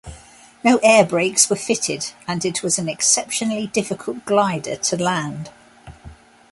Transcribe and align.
No 0.63 0.79
air 0.81 1.05
brakes 1.05 1.47
were 1.47 1.55
fitted 1.55 2.11
and 2.27 2.43
it 2.43 2.63
was 2.63 2.79
an 2.79 2.89
exceptionally 2.89 3.67
difficult 3.67 4.25
glider 4.25 4.75
to 4.77 4.97
land. 4.97 5.51